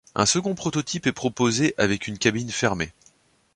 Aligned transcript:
Un 0.15 0.25
second 0.25 0.55
prototype 0.55 1.05
est 1.05 1.11
proposé 1.11 1.75
avec 1.77 2.07
une 2.07 2.17
cabine 2.17 2.49
fermée. 2.49 2.91